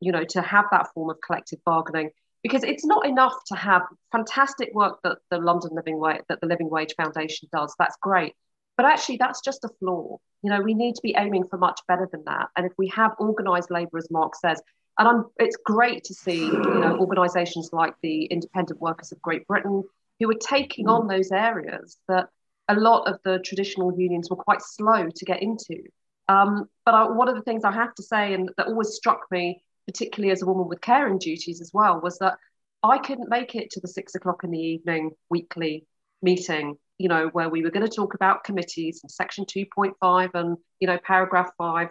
[0.00, 2.10] you know to have that form of collective bargaining
[2.42, 3.82] because it's not enough to have
[4.12, 7.74] fantastic work that the london living wage that the living wage foundation does.
[7.78, 8.34] That's great.
[8.76, 10.18] But actually that's just a flaw.
[10.42, 12.48] You know we need to be aiming for much better than that.
[12.56, 14.60] And if we have organized labor as mark says
[14.98, 19.46] and I'm, it's great to see you know organisations like the Independent Workers of Great
[19.46, 19.82] Britain
[20.20, 22.28] who are taking on those areas that
[22.68, 25.82] a lot of the traditional unions were quite slow to get into.
[26.28, 29.26] Um, but I, one of the things I have to say, and that always struck
[29.30, 32.38] me, particularly as a woman with caring duties as well, was that
[32.82, 35.86] I couldn't make it to the six o'clock in the evening weekly
[36.22, 40.56] meeting, you know, where we were going to talk about committees and section 2.5 and,
[40.80, 41.88] you know, paragraph five.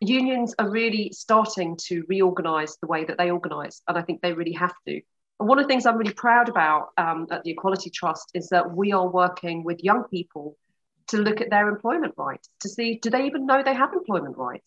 [0.00, 4.32] Unions are really starting to reorganize the way that they organize and i think they
[4.32, 5.00] really have to.
[5.38, 8.48] And one of the things i'm really proud about um, at the equality trust is
[8.48, 10.56] that we are working with young people
[11.12, 14.36] to look at their employment rights to see do they even know they have employment
[14.36, 14.66] rights?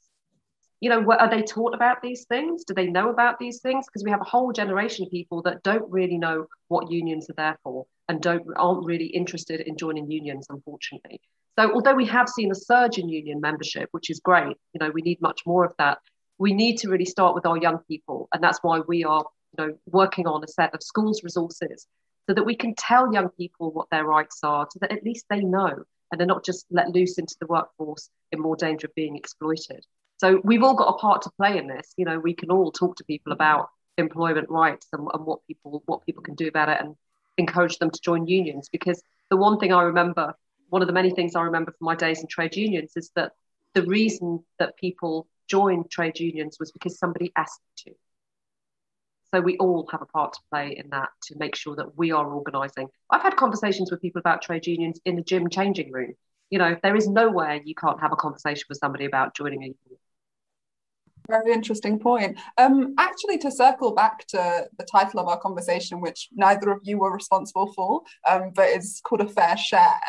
[0.79, 2.63] You know what, are they taught about these things?
[2.63, 3.88] Do they know about these things?
[3.88, 7.34] Because we have a whole generation of people that don't really know what unions are
[7.34, 11.19] there for and don't aren't really interested in joining unions unfortunately.
[11.58, 14.91] So although we have seen a surge in union membership, which is great, you know,
[14.91, 15.97] we need much more of that.
[16.38, 19.23] We need to really start with our young people, and that's why we are,
[19.58, 21.88] you know, working on a set of schools resources
[22.27, 25.25] so that we can tell young people what their rights are, so that at least
[25.29, 28.95] they know and they're not just let loose into the workforce in more danger of
[28.95, 29.86] being exploited.
[30.15, 31.93] So we've all got a part to play in this.
[31.97, 35.84] You know, we can all talk to people about employment rights and, and what people
[35.88, 36.95] what people can do about it and
[37.38, 40.34] encourage them to join unions because the one thing I remember
[40.69, 43.34] one of the many things I remember from my days in trade unions is that
[43.73, 47.91] the reason that people joined trade unions was because somebody asked to.
[49.36, 52.13] So we all have a part to play in that to make sure that we
[52.13, 52.88] are organising.
[53.10, 56.13] I've had conversations with people about trade unions in the gym changing room.
[56.52, 59.65] You know, there is nowhere you can't have a conversation with somebody about joining a
[59.65, 60.00] union.
[61.28, 62.39] Very interesting point.
[62.58, 67.00] Um, actually, to circle back to the title of our conversation, which neither of you
[67.00, 70.00] were responsible for, um, but is called a fair share.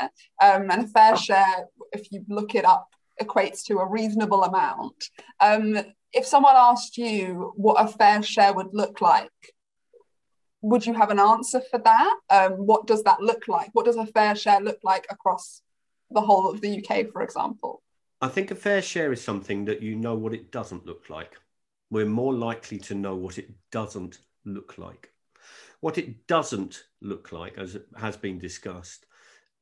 [0.41, 2.91] Um, and a fair share, if you look it up,
[3.23, 5.11] equates to a reasonable amount.
[5.41, 5.79] Um,
[6.13, 9.31] if someone asked you what a fair share would look like,
[10.63, 12.17] would you have an answer for that?
[12.31, 13.71] Um, what does that look like?
[13.73, 15.63] What does a fair share look like across
[16.11, 17.83] the whole of the UK, for example?
[18.21, 21.37] I think a fair share is something that you know what it doesn't look like.
[21.91, 25.13] We're more likely to know what it doesn't look like.
[25.81, 29.07] What it doesn't look like, as it has been discussed,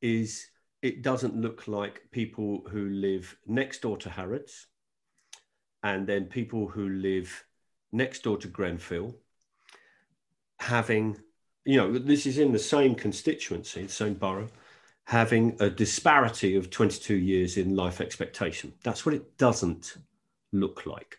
[0.00, 0.46] is
[0.85, 4.66] it doesn't look like people who live next door to Harrods
[5.83, 7.47] and then people who live
[7.90, 9.16] next door to Grenfell
[10.59, 11.16] having,
[11.64, 14.51] you know, this is in the same constituency, the same borough,
[15.05, 18.75] having a disparity of 22 years in life expectation.
[18.83, 19.97] That's what it doesn't
[20.53, 21.16] look like.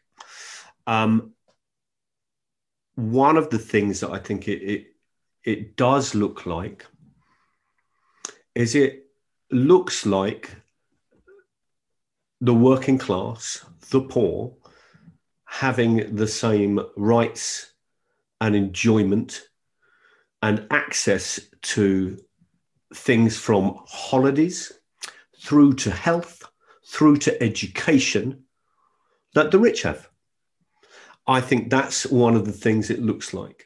[0.86, 1.32] Um,
[2.94, 4.88] one of the things that I think it, it,
[5.44, 6.86] it does look like
[8.54, 9.05] is it
[9.52, 10.56] looks like
[12.42, 14.54] the working class, the poor,
[15.46, 17.74] having the same rights
[18.42, 19.48] and enjoyment
[20.42, 22.18] and access to
[22.94, 24.72] things from holidays
[25.40, 26.44] through to health,
[26.88, 28.44] through to education
[29.34, 30.10] that the rich have.
[31.28, 33.66] I think that's one of the things it looks like.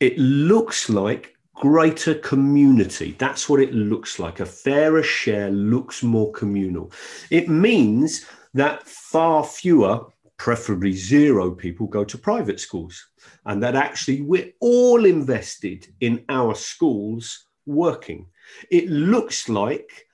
[0.00, 3.16] It looks like greater community.
[3.18, 4.40] That's what it looks like.
[4.40, 6.92] A fairer share looks more communal.
[7.30, 13.08] It means that far fewer, preferably zero people, go to private schools,
[13.44, 18.26] and that actually we're all invested in our schools working.
[18.70, 20.06] It looks like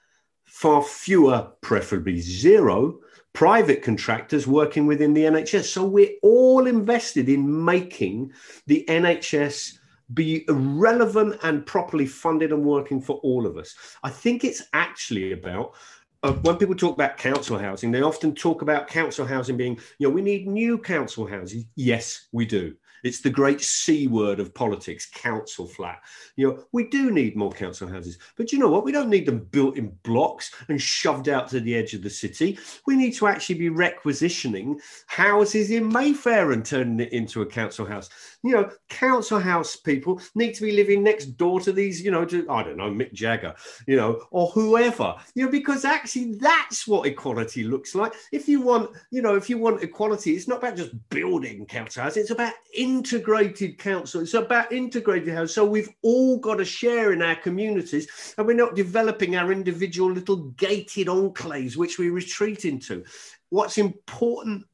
[0.45, 3.01] far fewer, preferably zero,
[3.35, 5.65] private contractors working within the NHS.
[5.65, 8.33] So we're all invested in making
[8.67, 9.79] the NHS
[10.13, 13.75] be relevant and properly funded and working for all of us.
[14.03, 15.75] I think it's actually about
[16.23, 20.09] uh, when people talk about council housing, they often talk about council housing being, you
[20.09, 21.65] know, we need new council houses.
[21.77, 22.75] Yes, we do.
[23.05, 26.01] It's the great C word of politics, council flat.
[26.37, 28.83] You know, we do need more council houses, but you know what?
[28.83, 32.09] We don't need them built in blocks and shoved out to the edge of the
[32.09, 32.59] city.
[32.87, 37.85] We need to actually be requisitioning houses in Mayfair and turning it into a council
[37.85, 38.09] house.
[38.43, 42.25] You know, council house people need to be living next door to these, you know,
[42.25, 43.55] to, I don't know, Mick Jagger,
[43.87, 48.15] you know, or whoever, you know, because actually that's what equality looks like.
[48.33, 52.03] If you want, you know, if you want equality, it's not about just building council
[52.03, 54.21] houses, it's about in integrated council.
[54.21, 55.53] It's about integrated house.
[55.53, 60.11] So we've all got a share in our communities, and we're not developing our individual
[60.11, 63.05] little gated enclaves which we retreat into.
[63.51, 64.65] What's important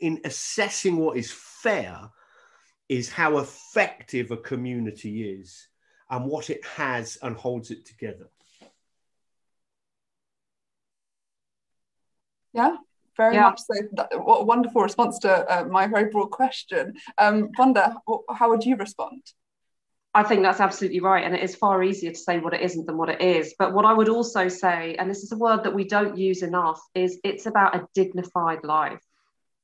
[0.00, 2.10] in assessing what is fair
[2.88, 5.68] is how effective a community is
[6.10, 8.28] and what it has and holds it together.
[12.52, 12.76] Yeah,
[13.16, 13.50] very yeah.
[13.50, 13.74] much so.
[14.22, 16.94] what a wonderful response to uh, my very broad question.
[17.18, 17.96] Um, Wanda,
[18.32, 19.22] how would you respond?
[20.16, 21.24] I think that's absolutely right.
[21.24, 23.54] And it is far easier to say what it isn't than what it is.
[23.58, 26.42] But what I would also say, and this is a word that we don't use
[26.42, 29.02] enough, is it's about a dignified life.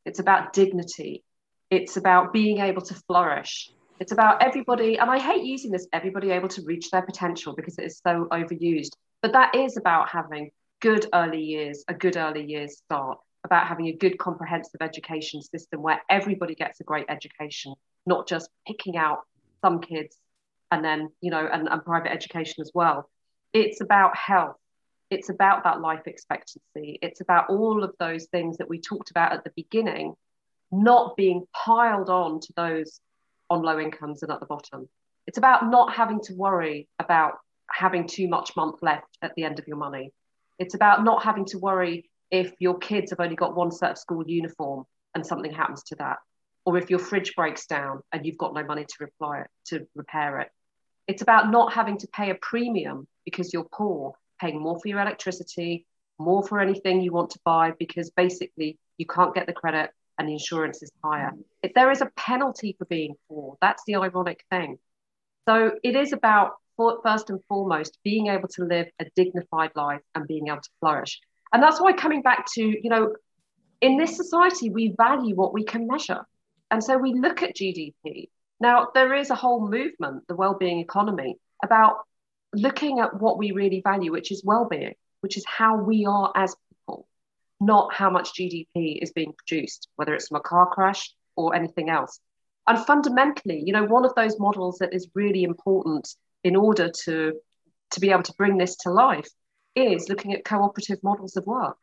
[0.05, 1.23] It's about dignity.
[1.71, 3.71] It's about being able to flourish.
[4.01, 7.79] It's about everybody, and I hate using this, everybody able to reach their potential because
[7.79, 8.93] it is so overused.
[9.21, 13.87] But that is about having good early years, a good early years start about having
[13.87, 17.75] a good comprehensive education system where everybody gets a great education,
[18.07, 19.21] not just picking out
[19.63, 20.17] some kids
[20.71, 23.09] and then, you know, and, and private education as well.
[23.53, 24.57] It's about health.
[25.11, 26.99] It's about that life expectancy.
[27.03, 30.15] It's about all of those things that we talked about at the beginning,
[30.71, 33.01] not being piled on to those
[33.49, 34.89] on low incomes and at the bottom.
[35.27, 37.39] It's about not having to worry about
[37.69, 40.13] having too much month left at the end of your money
[40.59, 43.99] It's about not having to worry if your kids have only got one set of
[43.99, 46.19] school uniform and something happens to that,
[46.65, 49.87] or if your fridge breaks down and you've got no money to reply it, to
[49.95, 50.49] repair it.
[51.09, 55.01] It's about not having to pay a premium because you're poor, paying more for your
[55.01, 55.87] electricity,
[56.19, 60.29] more for anything you want to buy because basically you can't get the credit and
[60.29, 61.33] the insurance is higher.
[61.63, 63.57] If there is a penalty for being poor.
[63.61, 64.79] That's the ironic thing.
[65.49, 66.53] So it is about
[67.03, 71.21] first and foremost being able to live a dignified life and being able to flourish.
[71.53, 73.15] And that's why coming back to, you know,
[73.81, 76.25] in this society, we value what we can measure.
[76.71, 78.29] And so we look at GDP.
[78.61, 81.97] Now, there is a whole movement, the well-being economy, about
[82.53, 86.55] looking at what we really value, which is well-being, which is how we are as
[86.69, 87.07] people,
[87.59, 91.89] not how much GDP is being produced, whether it's from a car crash or anything
[91.89, 92.21] else.
[92.67, 97.33] And fundamentally, you know, one of those models that is really important in order to,
[97.93, 99.29] to be able to bring this to life
[99.81, 101.77] is looking at cooperative models of work.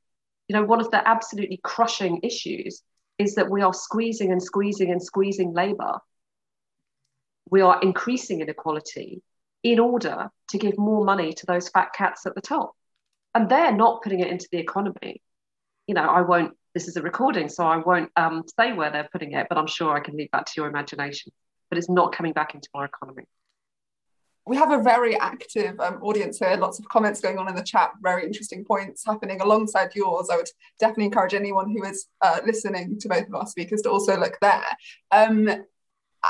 [0.48, 2.82] You know, one of the absolutely crushing issues
[3.18, 6.00] is that we are squeezing and squeezing and squeezing labor.
[7.50, 9.22] We are increasing inequality
[9.64, 12.74] in order to give more money to those fat cats at the top.
[13.34, 15.22] And they're not putting it into the economy
[15.88, 19.10] you know, I won't, this is a recording, so I won't um, say where they're
[19.12, 21.32] putting it, but I'm sure I can leave that to your imagination.
[21.70, 23.24] But it's not coming back into our economy.
[24.48, 27.62] We have a very active um, audience here, lots of comments going on in the
[27.62, 30.30] chat, very interesting points happening alongside yours.
[30.32, 33.92] I would definitely encourage anyone who is uh, listening to both of our speakers to
[33.92, 34.66] also look there.
[35.12, 35.50] Um,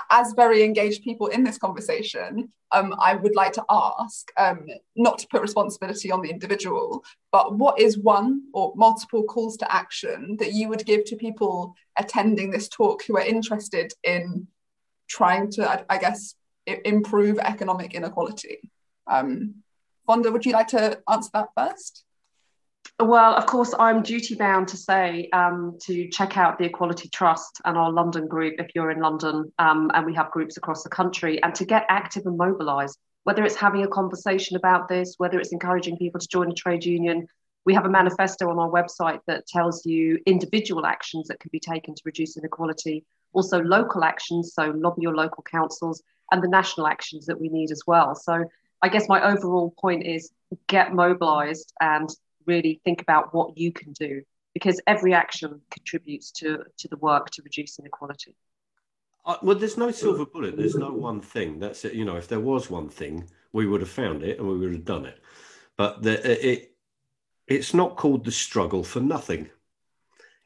[0.09, 4.65] as very engaged people in this conversation, um, I would like to ask, um,
[4.95, 9.71] not to put responsibility on the individual, but what is one or multiple calls to
[9.73, 14.47] action that you would give to people attending this talk who are interested in
[15.07, 16.35] trying to, I, I guess,
[16.67, 18.59] improve economic inequality?
[19.07, 19.63] Um,
[20.07, 22.03] Wanda, would you like to answer that first?
[22.99, 27.61] Well, of course, I'm duty bound to say um, to check out the Equality Trust
[27.65, 30.89] and our London group if you're in London, um, and we have groups across the
[30.89, 32.97] country, and to get active and mobilised.
[33.23, 36.85] Whether it's having a conversation about this, whether it's encouraging people to join a trade
[36.85, 37.27] union,
[37.65, 41.59] we have a manifesto on our website that tells you individual actions that can be
[41.59, 43.03] taken to reduce inequality,
[43.33, 46.01] also local actions, so lobby your local councils,
[46.31, 48.15] and the national actions that we need as well.
[48.15, 48.45] So
[48.81, 50.31] I guess my overall point is
[50.67, 52.09] get mobilised and
[52.45, 54.21] really think about what you can do
[54.53, 58.35] because every action contributes to, to the work to reduce inequality.
[59.25, 60.55] Uh, well, there's no silver bullet.
[60.55, 61.59] There's no one thing.
[61.59, 61.93] That's it.
[61.93, 64.71] You know, if there was one thing, we would have found it and we would
[64.71, 65.19] have done it.
[65.75, 66.71] But the, it,
[67.45, 69.49] it's not called the struggle for nothing.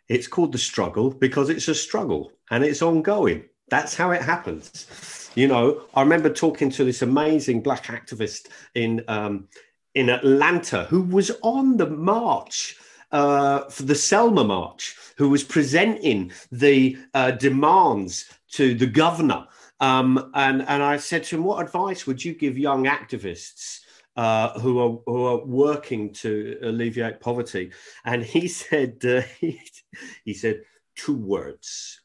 [0.07, 3.45] It's called the struggle because it's a struggle and it's ongoing.
[3.69, 5.20] That's how it happens.
[5.36, 9.47] You know, I remember talking to this amazing black activist in um,
[9.95, 12.77] in Atlanta who was on the march
[13.11, 19.47] uh, for the Selma March, who was presenting the uh, demands to the governor.
[19.79, 23.79] Um, and, and I said to him, What advice would you give young activists
[24.15, 27.71] uh, who, are, who are working to alleviate poverty?
[28.05, 29.61] And he said, uh, he,
[30.25, 30.61] he said,
[30.95, 32.01] two words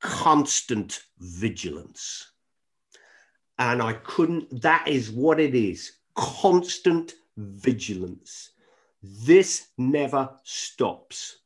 [0.00, 2.30] constant vigilance.
[3.58, 8.50] And I couldn't, that is what it is constant vigilance.
[9.02, 11.38] This never stops.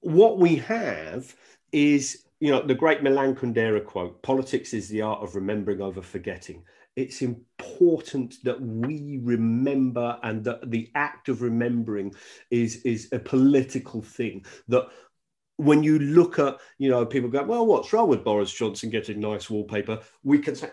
[0.00, 1.34] What we have
[1.72, 6.02] is, you know, the great Milan Kundera quote politics is the art of remembering over
[6.02, 6.62] forgetting.
[6.96, 12.14] It's important that we remember and that the act of remembering
[12.50, 14.88] is, is a political thing, that
[15.56, 19.20] when you look at, you know, people go, well, what's wrong with Boris Johnson getting
[19.20, 20.00] nice wallpaper?
[20.22, 20.70] We can say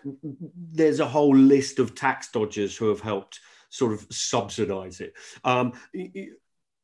[0.72, 5.14] there's a whole list of tax dodgers who have helped sort of subsidize it.
[5.44, 5.74] Um,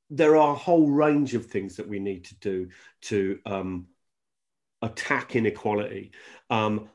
[0.10, 2.70] there are a whole range of things that we need to do
[3.02, 3.88] to um,
[4.82, 6.12] attack inequality.
[6.50, 6.90] Um,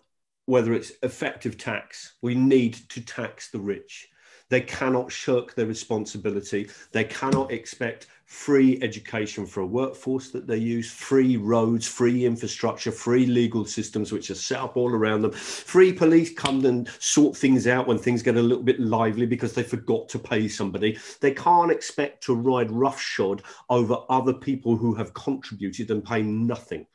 [0.46, 4.08] whether it's effective tax, we need to tax the rich.
[4.52, 6.68] They cannot shirk their responsibility.
[6.90, 12.92] They cannot expect free education for a workforce that they use, free roads, free infrastructure,
[12.92, 15.32] free legal systems which are set up all around them.
[15.32, 19.54] Free police come and sort things out when things get a little bit lively because
[19.54, 20.98] they forgot to pay somebody.
[21.22, 26.86] They can't expect to ride roughshod over other people who have contributed and pay nothing.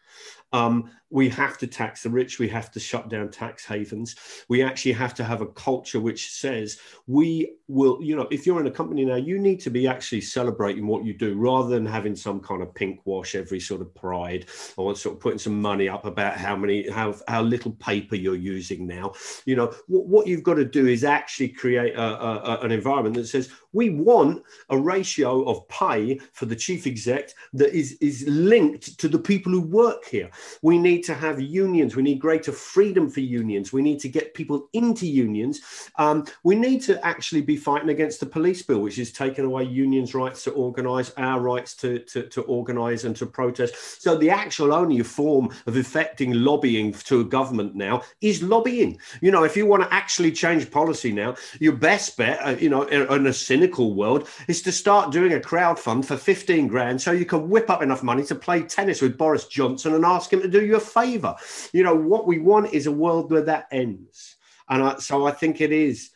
[0.54, 2.40] Um, we have to tax the rich.
[2.40, 4.16] We have to shut down tax havens.
[4.50, 8.60] We actually have to have a culture which says we will, you know, if you're
[8.60, 11.86] in a company now, you need to be actually celebrating what you do rather than
[11.86, 14.46] having some kind of pink wash every sort of pride
[14.76, 18.36] or sort of putting some money up about how many, how, how little paper you're
[18.36, 19.14] using now.
[19.46, 23.16] You know, what, what you've got to do is actually create a, a, an environment
[23.16, 28.26] that says We want a ratio of pay for the chief exec that is, is
[28.28, 30.30] linked to the people who work here.
[30.62, 31.96] We need to have unions.
[31.96, 33.74] We need greater freedom for unions.
[33.74, 35.62] We need to get people into unions.
[35.96, 39.64] Um, we need to actually be fighting against the police bill, which is taking away
[39.64, 44.02] unions' rights to organise, our rights to, to, to organise and to protest.
[44.02, 49.00] So the actual only form of effecting lobbying to a government now is lobbying.
[49.22, 52.70] You know, if you want to actually change policy now, your best bet, uh, you
[52.70, 56.68] know, in, in, a cynical world, is to start doing a crowd fund for 15
[56.68, 60.06] grand so you can whip up enough money to play tennis with Boris Johnson and
[60.06, 61.36] ask him to do you a favor.
[61.74, 64.36] You know, what we want is a world where that ends.
[64.70, 66.10] And I, so I think it is,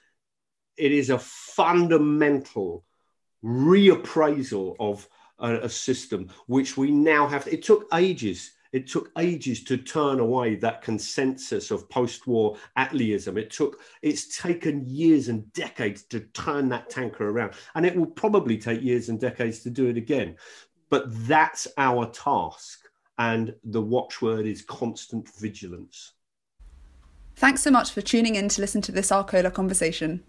[0.77, 2.83] it is a fundamental
[3.43, 5.07] reappraisal of
[5.39, 7.47] a, a system which we now have.
[7.47, 13.37] It took ages it took ages to turn away that consensus of post-war Attleeism.
[13.37, 18.07] It took it's taken years and decades to turn that tanker around, and it will
[18.07, 20.37] probably take years and decades to do it again.
[20.89, 22.80] But that's our task,
[23.21, 26.13] and the watchword is constant vigilance.
[27.35, 30.23] Thanks so much for tuning in to listen to this Arcola conversation.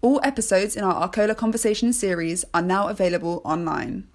[0.00, 4.08] All episodes in our Arcola Conversation series are now available online.